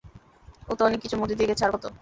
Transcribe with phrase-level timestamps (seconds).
[0.69, 1.85] ও তো অনেক কিছুর মধ্যে দিয়ে গেছে, আর কত?